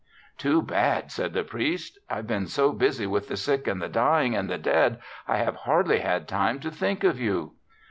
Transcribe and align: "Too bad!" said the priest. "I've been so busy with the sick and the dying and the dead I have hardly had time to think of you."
"Too 0.39 0.63
bad!" 0.63 1.11
said 1.11 1.33
the 1.33 1.43
priest. 1.43 1.99
"I've 2.09 2.25
been 2.25 2.47
so 2.47 2.71
busy 2.71 3.05
with 3.05 3.27
the 3.27 3.37
sick 3.37 3.67
and 3.67 3.79
the 3.79 3.87
dying 3.87 4.35
and 4.35 4.49
the 4.49 4.57
dead 4.57 4.99
I 5.27 5.37
have 5.37 5.55
hardly 5.57 5.99
had 5.99 6.27
time 6.27 6.59
to 6.61 6.71
think 6.71 7.03
of 7.03 7.19
you." 7.19 7.51